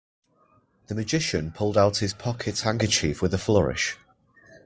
The 0.87 0.95
magician 0.95 1.51
pulled 1.51 1.77
out 1.77 1.97
his 1.99 2.11
pocket 2.15 2.61
handkerchief 2.61 3.21
with 3.21 3.35
a 3.35 3.37
flourish. 3.37 3.97